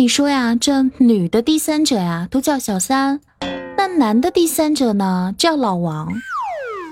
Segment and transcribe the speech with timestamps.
[0.00, 3.20] 你说呀，这女的第三者呀都叫小三，
[3.76, 6.12] 那男的第三者呢叫老王。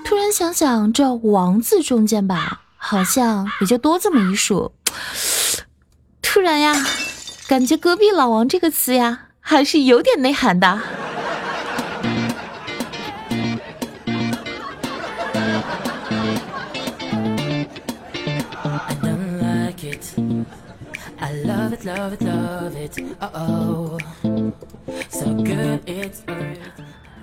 [0.03, 4.73] 突然想想，这王字中间吧，好像也就多这么一竖。
[6.21, 6.75] 突然呀，
[7.47, 10.81] 感觉隔壁老王这个词呀，还是有点内涵的。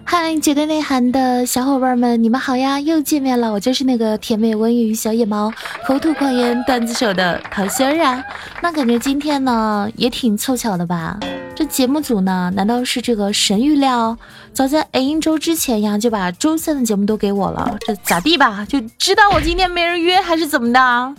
[0.06, 2.80] 嗨，绝对内涵的小伙伴们，你们好呀！
[2.80, 5.52] 又见面了，我就是那个甜美温语小野猫，
[5.86, 8.24] 口吐狂言段子手的桃心儿啊。
[8.62, 11.19] 那感觉今天呢也挺凑巧的吧？
[11.55, 14.16] 这节目组呢，难道是这个神预料？
[14.52, 18.64] 早在 A 周之前呀，就把周三的节目都给我了，这咋地吧？
[18.69, 21.14] 就知道我今天没人约，还是怎么的？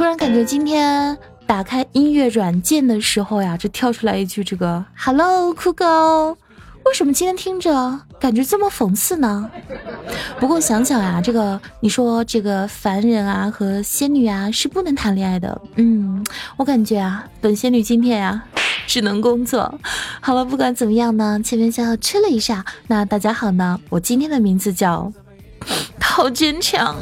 [0.00, 1.14] 突然感觉今天
[1.46, 5.84] 打开音乐软件的时候呀，就跳出来一句这个 “Hello 酷狗”，
[6.86, 9.50] 为什么今天听着感觉这么讽刺呢？
[10.38, 15.60] 不过想想呀，这个你说这个凡人啊和仙女啊是不能谈恋爱的。
[15.76, 16.24] 嗯，
[16.56, 18.42] 我感觉啊，本仙女今天呀
[18.86, 19.78] 只能工作。
[20.22, 22.64] 好了，不管怎么样呢，前面先要吃了一下。
[22.86, 25.12] 那大家好呢，我今天的名字叫。
[26.20, 26.94] 好坚强。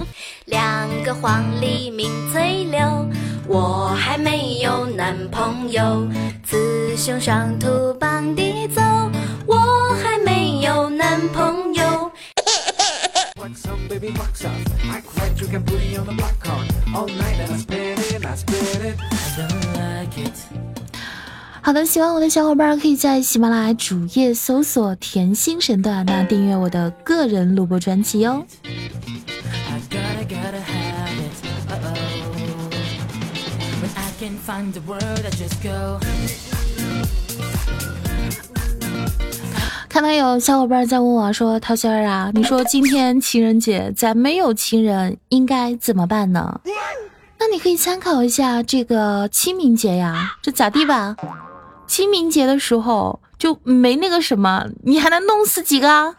[0.44, 3.04] 两个黄鹂鸣翠柳，
[3.48, 6.06] 我还没有男朋友。
[6.46, 8.80] 雌雄双兔傍地走，
[9.44, 9.56] 我
[10.00, 12.12] 还没有男朋友。
[21.60, 28.46] 好的，喜欢我的小伙伴可以在喜马拉雅主页搜索“甜心神段”，那订阅我的个人录播专辑哦。
[39.88, 46.60] 看到有小伙伴在问我说：“桃心儿啊，你说今天情人节，咱没有情人应该怎么办呢？”
[47.40, 51.16] 那你可以参考一下这个清明节呀，这咋地吧？
[51.86, 56.14] 清明节的时候就没那个什么，你还能弄死几个？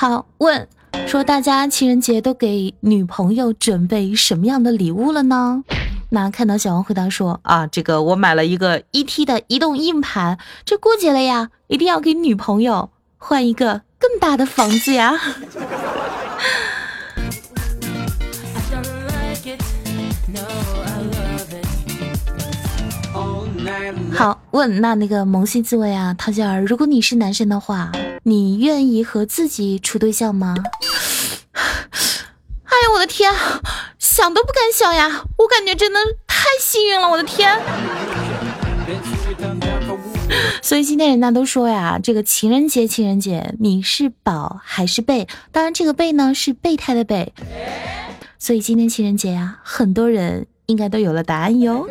[0.00, 0.66] 好，问
[1.06, 5.62] 说大家情人节都给女朋友准备什么样的礼物了呢？
[6.08, 12.88] 那看到小王回答说啊，这个我买了一个一 T 的移动硬盘，这过节了呀，一定要给女朋友
[13.18, 15.20] 换一个更大的房子呀。
[24.14, 27.92] 好问那那个萌新滋味啊，桃姐儿，如果你是男生的话，
[28.24, 30.54] 你愿意和自己处对象吗？
[32.64, 33.32] 哎呀，我的天，
[33.98, 35.24] 想都不敢想呀！
[35.38, 37.60] 我感觉真的太幸运了，我的天。
[40.62, 45.26] 所以今天人家都说呀，这个情人节，情人节，你是宝还是贝？
[45.50, 47.32] 当然，这个贝呢是备胎的备。
[48.38, 51.88] 所以今天情人节呀，很多人应该都有了答案哟。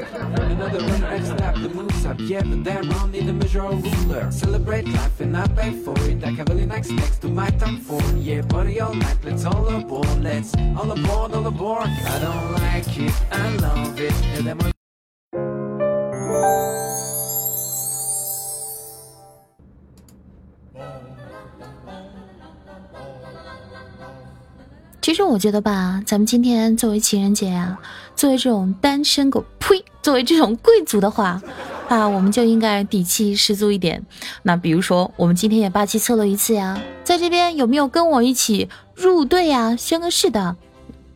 [25.02, 27.80] 其实我觉得吧，咱们今天作为情人节啊，
[28.16, 31.42] 作为这种单身狗，呸，作为这种贵族的话，
[31.90, 34.06] 啊，我们就应该底气十足一点。
[34.44, 39.76] 那比如说，我们今天也霸气凑了一次呀，在这边有没有跟我一起入队呀？
[39.76, 40.56] 宣个誓的。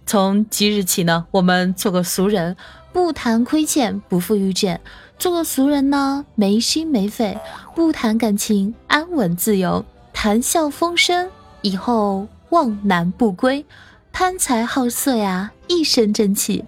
[0.05, 2.57] 从即日起呢，我们做个俗人，
[2.91, 4.81] 不谈亏欠，不负遇见。
[5.17, 7.37] 做个俗人呢，没心没肺，
[7.75, 11.29] 不谈感情，安稳自由，谈笑风生，
[11.61, 12.27] 以后。
[12.49, 13.65] 望男不归，
[14.11, 16.63] 贪财好色呀，一身正气。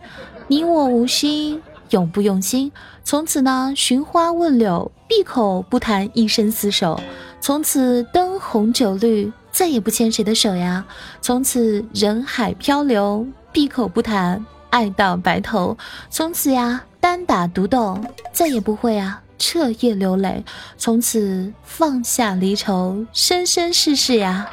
[0.47, 2.71] 你我无心，永不用心。
[3.03, 6.99] 从此呢，寻花问柳，闭口不谈一生厮守。
[7.39, 10.85] 从此灯红酒绿，再也不牵谁的手呀。
[11.21, 15.77] 从此人海漂流，闭口不谈爱到白头。
[16.09, 17.99] 从此呀，单打独斗，
[18.31, 20.43] 再也不会啊彻夜流泪。
[20.77, 24.49] 从此放下离愁，生生世世呀。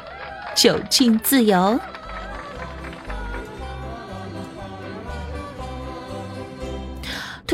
[0.55, 1.79] 酒尽自由。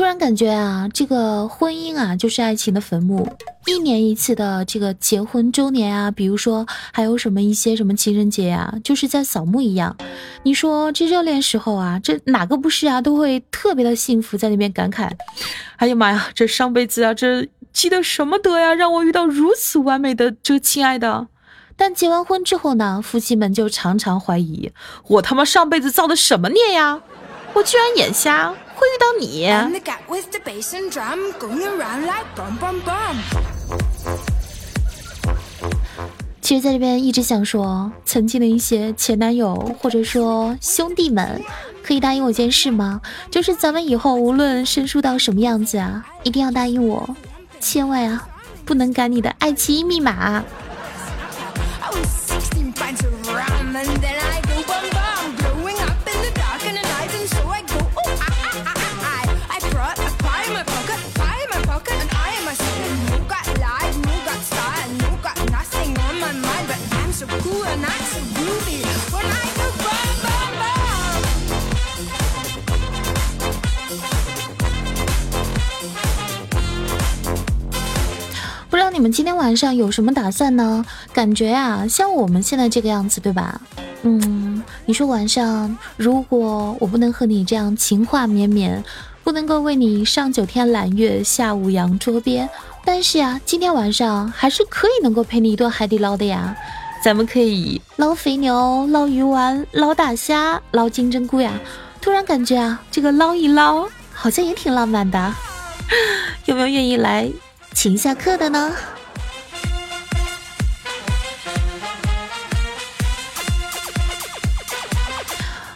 [0.00, 3.30] 突然感觉啊，这个婚姻啊，就是爱情的坟墓。
[3.66, 9.94] 一年一次的这个结婚周年啊，比如说还有什么一些什么情人节啊，就是在扫墓一样。
[10.42, 13.02] 你说这热恋时候啊，这哪个不是啊？
[13.02, 15.10] 都会特别的幸福，在那边感慨：
[15.76, 21.26] 哎呀妈呀，这上辈子啊，这积的什么德呀，让我遇到如此完美的这亲爱的。
[21.76, 24.72] 但结完婚之后呢，夫妻们就常常怀疑：
[25.08, 27.02] 我他妈上辈子造的什么孽呀？
[27.52, 28.54] 我居然眼瞎。
[28.80, 29.46] 会遇到你。
[36.40, 41.40] 其实，在这边一直想说，曾经的一些前男友或者说兄弟们，
[41.84, 43.00] 可以答应我件事吗？
[43.30, 47.08] 就是咱们以后无论生疏到什么样子啊，一定要答应我，
[47.60, 48.26] 千万啊，
[48.64, 50.42] 不能改你的爱奇艺密码。
[79.00, 80.84] 你们今天晚上有什么打算呢？
[81.10, 83.58] 感觉呀，像我们现在这个样子，对吧？
[84.02, 88.84] 嗯，你说晚上如果我不能和你这样情话绵绵，
[89.24, 92.46] 不能够为你上九天揽月，下五洋捉鳖，
[92.84, 96.54] 但是呀，今天晚上还是可以能够陪你一顿海底捞的呀。
[97.02, 101.54] 咱们可以捞肥牛、捞鱼丸、捞大虾、捞金针菇呀。
[102.02, 105.34] 突然感觉啊，这个捞一捞好像也挺浪漫的，
[106.44, 107.30] 有没有愿意来？
[107.72, 108.72] 请下课的呢？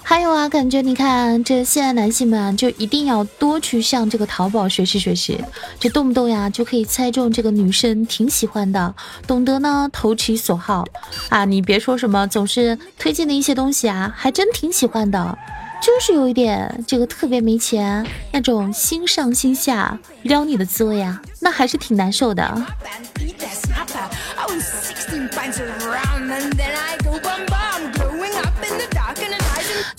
[0.03, 5.43] 还有啊，感觉你看这现在男性们就一定要多去向这个淘宝学习学习，
[5.81, 8.95] 这动不动呀就可以猜中这个女生挺喜欢的，
[9.27, 10.85] 懂得呢投其所好
[11.31, 11.45] 啊！
[11.45, 15.37] 你别说什么总是推荐的一些东西啊，还真挺喜欢的。
[15.85, 22.43] 就是有一点这个特别没钱那种心上心下撩你的滋味啊，那还是挺难受的。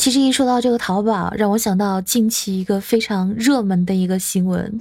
[0.06, 4.80] 其实一说到这个淘宝，让我想到近期一个非常热门的一个新闻。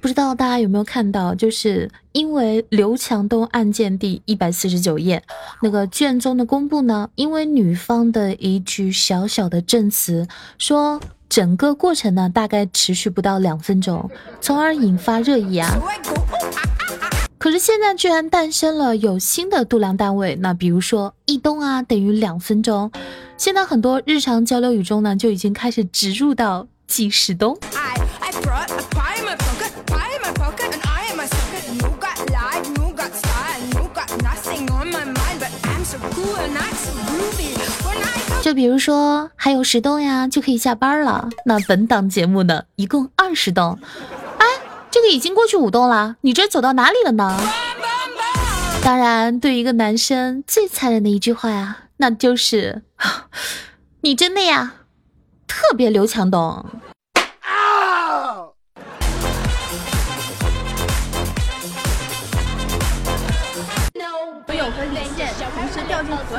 [0.00, 5.24] 不知道大家有没有看到，就是因为刘强东案件第一百四十九页
[5.60, 14.08] 那个卷宗的公布呢，因为女方的一句小小的证词，说整个过程呢大概持续不到两分钟，
[14.40, 15.68] 从而引发热议啊。
[17.38, 22.92] 可是现在居然诞生了有新的度量单位，那比如说一东啊等于两分钟，
[23.40, 27.58] 现在很多日常交流语中呢就已经开始植入到几十东。
[38.42, 41.30] 就比如说还有十栋呀，就可以下班了。
[41.46, 43.78] 那本档节目呢，一共二十栋。
[44.36, 44.46] 哎，
[44.90, 47.40] 这个已经过去五栋了，你这走到哪里了呢？
[48.84, 52.82] 当然，对一个男生最残忍的一句话呀，那就是
[54.00, 54.86] 你真的呀，
[55.46, 56.64] 特别刘强东。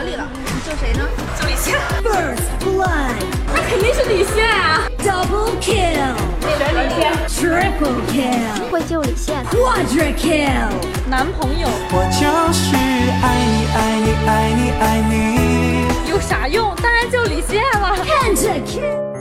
[0.01, 1.07] 河里了，你救谁呢？
[1.39, 1.77] 救李现。
[2.01, 3.13] First blood，
[3.53, 4.89] 那肯定是李现啊。
[4.97, 7.13] Double kill，选李现。
[7.29, 9.45] Triple kill，会救李现。
[9.45, 10.71] Quadra kill，
[11.07, 11.67] 男朋友。
[11.91, 12.75] 我就是
[13.21, 16.09] 爱你爱你爱你爱你。
[16.09, 16.75] 有啥用？
[16.81, 17.95] 当然救李现了。
[18.03, 19.11] Penta kill。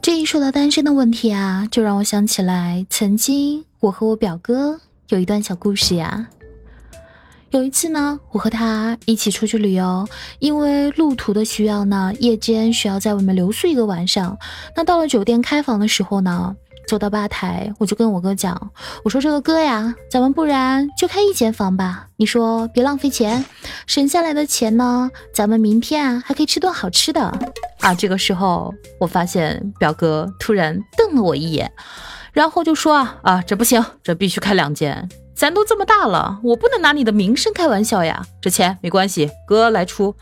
[0.00, 4.78] 这一说到单身的问题啊，就让我想起来，曾经我和我表哥
[5.08, 6.28] 有一段小故事呀。
[7.50, 10.06] 有一次呢，我和他一起出去旅游，
[10.38, 14.36] 因为路途的需要呢，夜间需要在外面留宿一个晚上。
[14.76, 16.54] 那到了酒店开房的时候呢，
[16.86, 18.70] 走到吧台，我就跟我哥讲，
[19.02, 22.08] 我说这个哥呀，咱们不然就开一间房吧？
[22.16, 23.42] 你说别浪费钱，
[23.86, 27.22] 省下来的钱呢，咱们明天啊还可以吃顿好吃的
[27.80, 27.94] 啊。
[27.94, 31.72] 这个时候，我发现表哥突然瞪了我一眼，
[32.34, 35.08] 然后就说啊啊，这不行，这必须开两间。
[35.38, 38.26] 咱都这么大了，我不能拿你的名声开玩笑呀！
[38.42, 40.16] 这钱没关系，哥来出。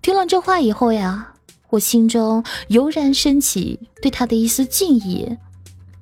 [0.00, 1.32] 听了这话以后呀，
[1.70, 5.36] 我心中油然升起对他的一丝敬意。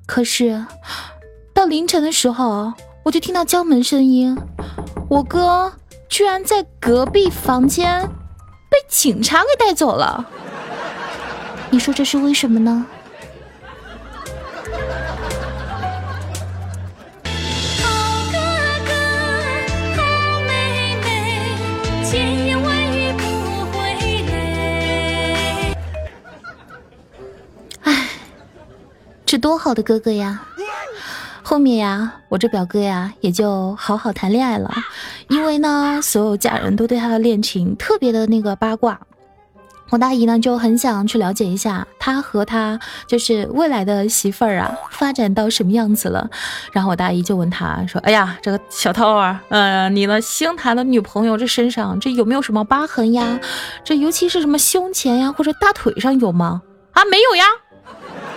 [0.05, 0.63] 可是
[1.55, 2.71] 到凌晨的时候，
[3.01, 4.37] 我就听到敲门声音，
[5.09, 5.73] 我哥
[6.07, 8.07] 居然在隔壁房间
[8.69, 10.23] 被警察给带走了。
[11.71, 12.85] 你说这是为什么呢？
[29.45, 30.41] 多好的哥哥呀！
[31.43, 34.73] 后面呀，我这表哥呀，也就好好谈恋爱了。
[35.27, 38.99] 因为呢，所有家人都对他的恋情特别的那个八卦。
[39.91, 46.27] 我大姨呢就很想去了解一下他和他就是未来的媳妇儿啊发展到什么样子了。
[46.71, 53.39] 然后我大姨就问他说：“哎呀，这个小涛啊，呃，你呢新谈的女朋友这身上这有没有什么疤痕呀？
[53.83, 56.63] 这尤其是什么胸前呀或者大腿上有吗？
[56.93, 57.45] 啊，没有呀。”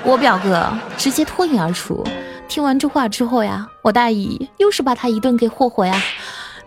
[0.04, 2.04] 我表哥直接脱颖而出。
[2.48, 6.00] 听完这话之后呀，我大姨又是把他一顿给霍霍呀。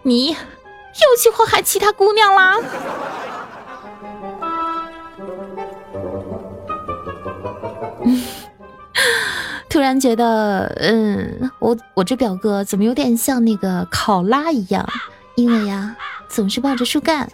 [0.04, 0.36] 你又
[1.22, 2.58] 去祸害其他姑娘啦？
[9.70, 14.88] 突然觉得，嗯，我我这表哥怎么有点像那个考拉一样？
[15.36, 15.96] 因为呀，
[16.28, 17.28] 总是抱着树干。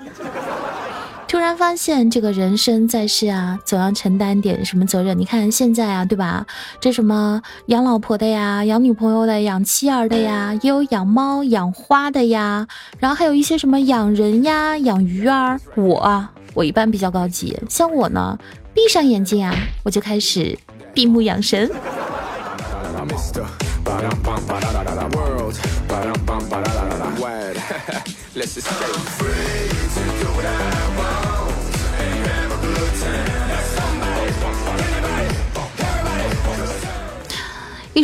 [1.28, 5.20] 突然发现，这个人生在世啊，总要承担点什么责任。
[5.20, 6.46] 你看现在啊，对吧？
[6.80, 12.66] 这什么养老婆的呀，养女朋友的，养妻儿的呀，也有养猫养花的呀，
[12.98, 15.60] 然后还有一些什么养人呀，养鱼儿。
[15.76, 18.38] 我啊，我一般比较高级，像我呢，
[18.74, 19.54] 闭上眼睛啊，
[19.84, 20.58] 我就开始
[20.94, 21.70] 闭目养神。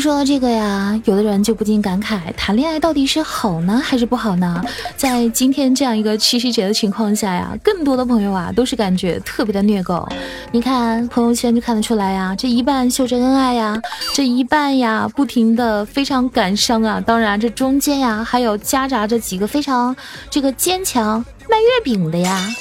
[0.03, 4.61] 说到这个呀，有的人就不禁感慨：谈恋爱到底是好呢，还是不好呢？
[4.97, 10.05] 在今天这样一个七夕节的情况下呀，更多的朋友啊，都是感觉特别的虐狗。
[10.51, 13.79] 你看朋友圈就看得出来呀，这一半秀着恩爱呀，
[14.13, 16.99] 这一半呀，不停的非常感伤啊。
[16.99, 19.95] 当然，这中间呀，还有夹杂着几个非常
[20.29, 22.53] 这个坚强卖月饼的呀。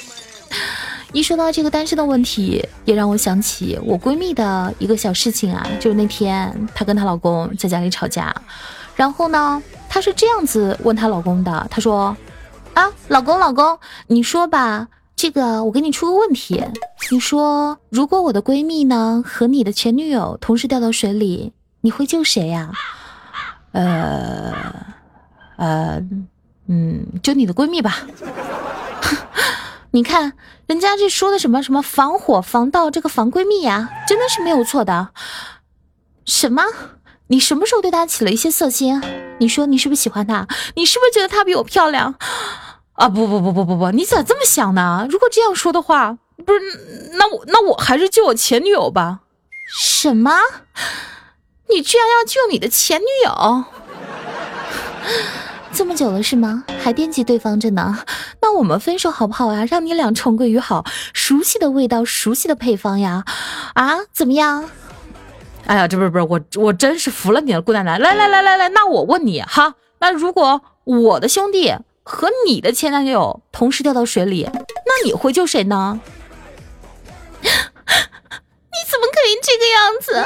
[1.13, 8.35] 一说到这个单身的问题，也让我想起我闺蜜的一个小事情啊，就是那天她跟她老公在家里吵架，
[8.97, 12.17] 然后呢，她是这样子问她老公的，她说
[12.73, 16.65] ：“啊，老公，老公，你说吧，这个我给你出个问题，
[17.11, 21.53] 你说如果我的闺蜜呢和你的前女友同时掉到水里，
[21.83, 22.73] 你会救谁呀？
[23.73, 24.55] 呃，
[25.57, 26.03] 呃，
[26.69, 27.99] 嗯，救你的闺蜜吧。
[29.95, 30.33] ”你看，
[30.73, 35.11] 人家这说的什么什么防火防盗，这个防闺蜜呀，真的是没有错的。
[36.25, 36.63] 什么？
[37.27, 39.03] 你什么时候对她起了一些色心？
[39.39, 40.47] 你说你是不是喜欢她？
[40.77, 42.15] 你是不是觉得她比我漂亮？
[42.95, 45.07] 啊不不不不不不，你咋这么想呢？
[45.11, 49.21] 如果这样说的话，不是，那我那我还是救我前女友吧。
[49.77, 50.33] 什么？
[51.69, 53.65] 你居然要救你的前女友？
[55.75, 56.65] 这么久了是吗？
[56.83, 58.05] 还惦记对方着呢？
[58.41, 59.65] 那我们分手好不好啊？
[59.65, 63.25] 让你俩重归于好，熟悉的味道，熟悉的配方呀！
[63.75, 64.69] 啊，怎么样？
[65.67, 67.99] 哎呀，这不是不是我，我真是服了你了，顾奶奶！
[67.99, 76.01] 来来来来来，那我问你哈，那如果我的兄弟和你的前男友同时掉到水里，那你会救谁呢？
[77.43, 77.49] 你
[78.91, 80.25] 怎么可以这个样子？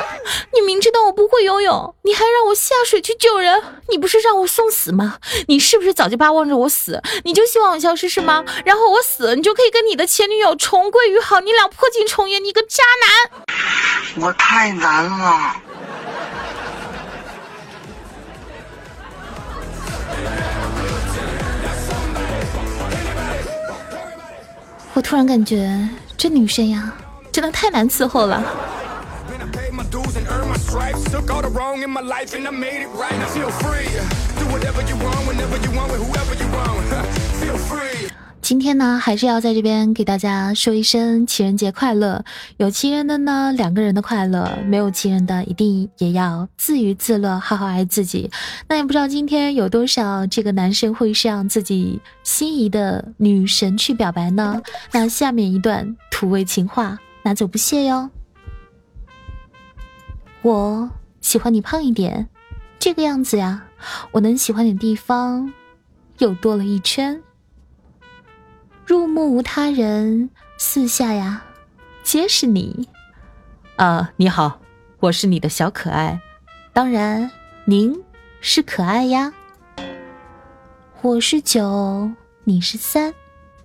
[1.16, 5.18] 不会游泳，你还让我下水去救人，你不是让我送死吗？
[5.48, 7.02] 你是不是早就巴望着我死？
[7.24, 8.44] 你就希望我消失是吗？
[8.66, 14.26] 然后我死了，你就可以跟你的前女友重归于好，你俩破镜重圆，你个渣男！
[14.26, 15.56] 我太难了。
[24.92, 26.92] 我突然感觉这女生呀。
[27.32, 28.42] 真的太难伺候了。
[38.42, 42.24] 今天呢，还是要在这边给大家说一声情人节快乐。
[42.58, 48.30] 有情人的呢，两个人的快乐；没有情人的，一定也要自娱自乐，好好爱自己。
[48.68, 54.62] 那也不知道今天有多少这个男生会向自己心仪的女神去表白呢？
[54.92, 56.98] 那下面一段土味情话。
[57.24, 58.08] 拿走不谢哟。
[60.46, 60.88] 我
[61.20, 62.28] 喜欢你胖一点，
[62.78, 63.64] 这个样子呀，
[64.12, 65.52] 我能喜欢你的地方
[66.18, 67.20] 又多了一圈。
[68.86, 71.42] 入目无他人，四下呀
[72.04, 72.88] 皆是你。
[73.74, 74.60] 啊，你好，
[75.00, 76.20] 我是你的小可爱，
[76.72, 77.28] 当然
[77.64, 78.00] 您
[78.40, 79.34] 是可爱呀。
[81.02, 82.08] 我是九，
[82.44, 83.12] 你是三，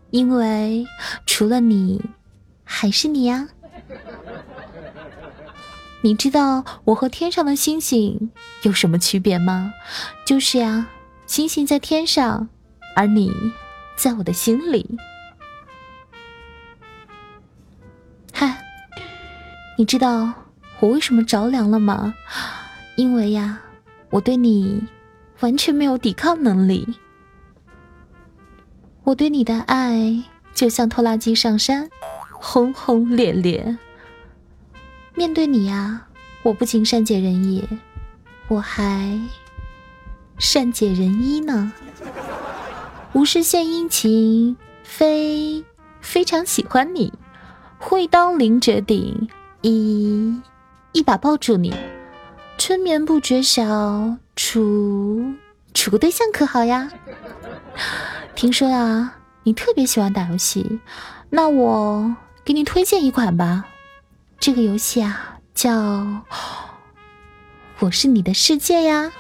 [0.09, 0.83] 因为
[1.27, 2.01] 除了你。
[2.63, 3.47] 还是你呀？
[6.03, 8.31] 你知道我和天上的星星
[8.63, 9.72] 有什么区别吗？
[10.25, 10.88] 就是呀
[11.27, 12.50] 星星在天上
[12.96, 13.31] 而你
[13.96, 14.98] 在我的心里。
[18.34, 18.58] 嗨
[19.77, 20.34] 你知道
[20.79, 22.13] 我为什么着凉了吗？
[22.96, 23.62] 因为呀
[24.10, 24.84] 我对你
[25.41, 26.96] 完全没有抵抗能力。
[29.03, 31.89] 我对你的爱就像拖拉机上山
[32.31, 33.77] 轰轰烈烈。
[35.13, 36.08] 面对你呀，
[36.41, 37.68] 我不仅善解人意，
[38.48, 39.20] 我还
[40.38, 41.74] 善解人意呢。
[43.13, 45.63] 无事献殷勤，非
[46.00, 47.12] 非常喜欢你，
[47.77, 49.27] 会当凌绝顶，
[49.62, 50.41] 一
[50.94, 51.74] 一把抱住你，
[52.58, 55.34] 春眠不觉晓，处
[55.74, 56.89] 处个对象可好呀？
[58.34, 60.80] 听说啊，你特别喜欢打游戏，
[61.30, 62.15] 那我
[62.46, 63.65] 给你推荐一款吧。
[64.41, 65.69] 这个游戏啊，叫
[67.77, 69.12] 《我是你的世界》呀。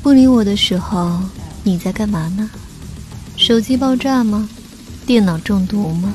[0.00, 1.18] 不理我的时候，
[1.64, 2.48] 你在干嘛呢？
[3.40, 4.46] 手机爆炸吗？
[5.06, 6.14] 电脑中毒吗？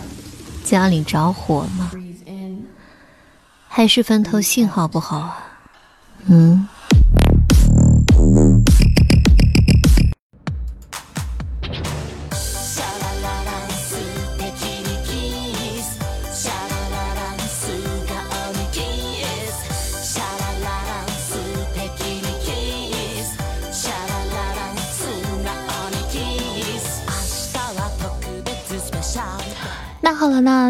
[0.64, 1.92] 家里着火吗？
[3.68, 5.38] 还是坟头信号不好啊？
[6.28, 6.68] 嗯。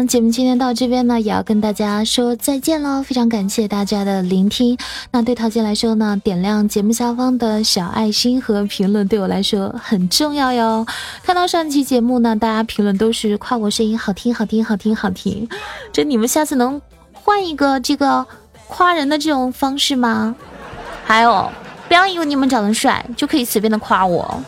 [0.06, 3.02] 节目今天到这边呢，也要跟大家说再见喽。
[3.02, 4.78] 非常感谢大家的聆听。
[5.10, 10.86] 那对桃姐来说呢，点亮节目下方的小爱心和评论对我来说很重要哟。
[11.22, 15.48] 看到上期节目呢，大家评论都是夸我声音好听，好听，好听，好听。
[15.92, 16.80] 这你们下次能
[17.12, 18.24] 换一个这个
[18.68, 20.34] 夸人的这种方式吗？
[21.04, 21.50] 还有，
[21.88, 24.42] 不要以为你们长得帅就可以随便的夸我。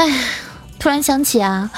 [0.00, 0.10] 哎，
[0.78, 1.70] 突然想起啊，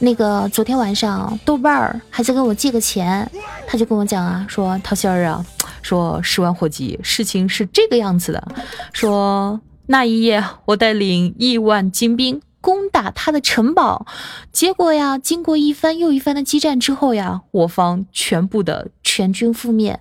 [0.00, 3.26] 那个昨天晚上豆瓣儿还在跟我借个钱，
[3.66, 5.42] 他就跟我讲啊，说桃心儿啊，
[5.80, 8.48] 说十万火急，事情是这个样子的，
[8.92, 14.04] 说那一夜我带领亿万精兵攻打他的城堡，
[14.52, 19.98] 结果呀，经过一番又一番的激战之后呀，我方全部的全军覆灭。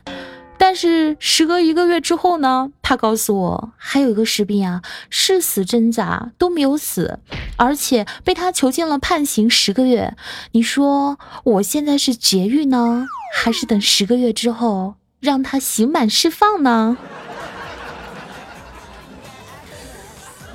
[0.61, 7.19] 但是时隔一个月之后呢，他告诉我还有一个士兵啊，誓死挣扎都没有死，
[7.55, 10.15] 而且被他囚禁了，判刑十个月。
[10.51, 16.97] 你说我现在是劫狱呢，还是等十个月之后让他刑满释放呢？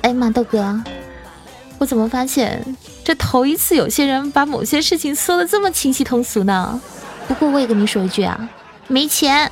[0.01, 0.83] 哎呀妈，豆哥，
[1.79, 6.79] 我怎么发现这头一次有些人把某些事情说的这么清晰通俗呢？
[7.27, 8.47] 不过我也跟你说一句啊，
[8.87, 9.51] 没钱。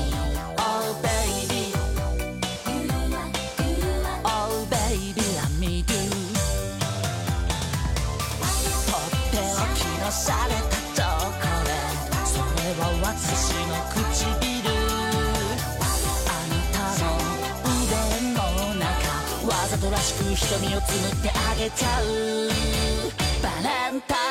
[20.35, 22.05] 瞳をつむってあげちゃう。
[23.41, 23.49] バ
[23.91, 24.30] レンタイ